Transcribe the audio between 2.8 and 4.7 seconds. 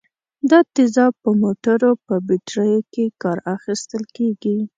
کې کار اخیستل کیږي.